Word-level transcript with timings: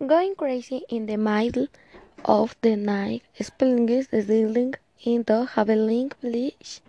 Going 0.00 0.34
crazy 0.34 0.84
in 0.88 1.06
the 1.06 1.16
middle 1.16 1.68
of 2.24 2.56
the 2.62 2.76
night, 2.76 3.22
spilling 3.40 3.86
the 3.86 4.22
ceiling 4.22 4.74
into 5.04 5.46
Haveling 5.46 6.10
Village. 6.20 6.80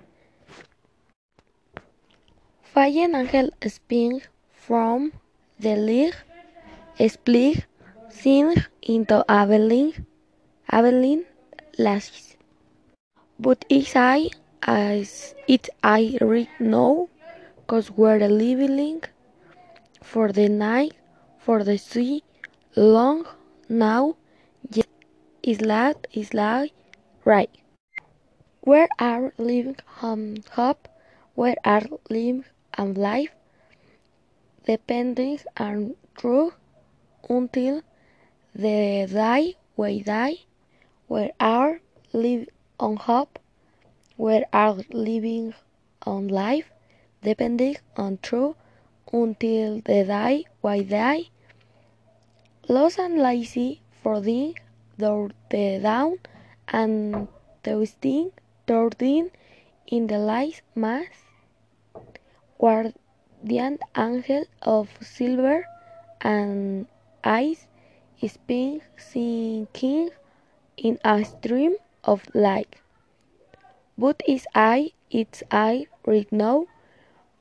Fallen 2.64 3.14
angel 3.14 3.50
spring 3.68 4.22
from 4.52 5.12
the 5.60 5.76
league, 5.76 6.16
split, 7.08 7.66
sing 8.10 8.56
into 8.82 9.24
Aveline, 9.30 10.06
Aveline 10.72 11.26
lashes. 11.78 12.38
But 13.38 13.66
it's 13.70 13.96
I, 13.96 14.30
as 14.64 15.36
it 15.48 15.70
I 15.84 16.18
read 16.22 16.50
now, 16.60 17.10
cause 17.68 17.92
we're 17.92 18.28
living 18.28 19.04
for 20.02 20.32
the 20.32 20.50
night, 20.50 20.94
for 21.38 21.64
the 21.64 21.78
sea, 21.78 22.24
long 22.76 23.26
now, 23.70 24.16
yes, 24.72 24.86
is 25.44 25.62
like, 25.62 26.08
is 26.14 26.34
like, 26.34 26.74
right. 27.26 27.50
Where 28.62 28.88
are 29.00 29.34
living 29.38 29.78
on 30.02 30.38
hope, 30.52 30.88
where 31.36 31.56
are 31.66 31.84
living 32.10 32.46
and 32.78 32.98
life, 32.98 33.32
depending 34.66 35.40
on 35.58 35.96
true 36.16 36.54
until 37.30 37.82
the 38.56 39.08
day 39.12 39.56
we 39.78 40.02
die, 40.02 40.38
where 41.08 41.32
are 41.40 41.82
live 42.14 42.50
on 42.80 42.98
hope, 42.98 43.40
where 44.18 44.46
are 44.54 44.78
living 44.92 45.54
on 46.06 46.28
life, 46.28 46.72
depending 47.22 47.78
on 47.98 48.18
truth 48.22 48.56
until 49.12 49.76
the 49.82 50.04
day 50.06 50.46
we 50.64 50.84
die, 50.84 51.30
lost 52.70 52.98
and 52.98 53.20
lazy, 53.20 53.82
door 54.98 55.32
the 55.50 55.80
down 55.82 56.18
and 56.68 57.28
twisting 57.64 58.32
towarding 58.66 59.32
in 59.88 60.08
the 60.08 60.18
light 60.18 60.62
mass, 60.76 61.08
guardian 62.60 63.80
angel 63.98 64.46
of 64.62 64.90
silver 65.02 65.66
and 66.22 66.88
ice, 67.24 67.68
spin 68.26 68.82
sinking 68.96 70.10
in 70.78 70.98
a 71.04 71.26
stream 71.26 71.76
of 72.04 72.24
light. 72.34 72.76
But 73.98 74.24
is 74.28 74.48
I, 74.56 74.92
it's 75.12 75.44
I 75.52 75.88
right 76.06 76.32
now, 76.32 76.68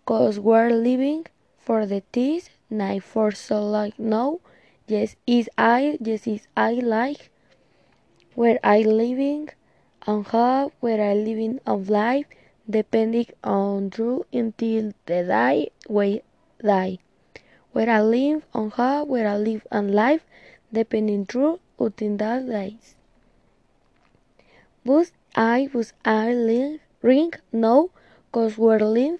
cause 0.05 0.41
we're 0.41 0.71
living 0.71 1.27
for 1.59 1.87
the 1.87 2.03
this 2.13 2.51
night 2.69 3.05
for 3.05 3.31
so 3.31 3.63
long 3.63 3.93
now. 3.97 4.41
Yes, 4.87 5.17
is 5.27 5.51
I, 5.59 5.99
yes, 6.01 6.25
is 6.29 6.47
I 6.57 6.75
like 6.75 7.33
where 8.35 8.59
I 8.63 8.83
living 8.83 9.49
on 10.07 10.25
how 10.25 10.71
where 10.81 11.01
I 11.03 11.15
living 11.15 11.61
of 11.67 11.89
life, 11.89 12.27
depending 12.69 13.29
on 13.43 13.89
true 13.89 14.27
until 14.33 14.93
the 15.07 15.23
day 15.25 15.71
we 15.89 16.21
die. 16.63 16.99
Where 17.73 17.91
I 17.91 18.03
live 18.03 18.45
on 18.55 18.71
how 18.71 19.05
where 19.05 19.29
I 19.29 19.37
live 19.39 19.67
on 19.73 19.93
life, 19.93 20.25
depending 20.73 21.27
true 21.27 21.61
until 21.79 22.17
that 22.19 22.47
days. 22.49 22.97
But 24.85 25.11
I 25.35 25.71
was 25.73 25.93
I 26.05 26.33
live 26.35 26.79
ring 27.01 27.33
no, 27.53 27.91
cause 28.31 28.57
we're 28.59 28.79
live 28.79 29.19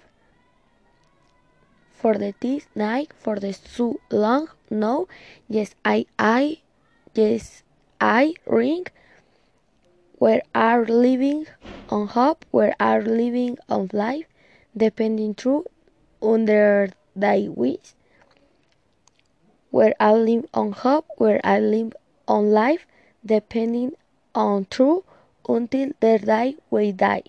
for 2.03 2.15
the 2.15 2.33
this 2.41 2.67
night 2.75 3.09
for 3.17 3.35
the 3.39 3.53
so 3.53 3.85
long 4.11 4.49
no 4.69 5.07
yes 5.47 5.73
I 5.85 6.05
I 6.19 6.59
yes 7.15 7.63
I 8.01 8.33
ring 8.45 8.87
where 10.23 10.41
are 10.53 10.83
living 10.83 11.45
on 11.87 12.07
hope 12.07 12.45
where 12.51 12.75
are 12.77 13.01
living 13.01 13.57
on 13.69 13.89
life 13.93 14.27
depending 14.75 15.33
true 15.33 15.63
under 16.21 16.89
thy 17.15 17.47
wish 17.47 17.95
where 19.71 19.95
I 19.97 20.11
live 20.13 20.45
on 20.53 20.73
hope 20.73 21.05
where 21.17 21.39
I 21.41 21.61
live 21.61 21.93
on 22.27 22.51
life 22.51 22.85
depending 23.25 23.93
on 24.35 24.67
true 24.69 25.05
until 25.47 25.91
the 26.01 26.19
day 26.19 26.57
we 26.69 26.91
die 26.91 27.23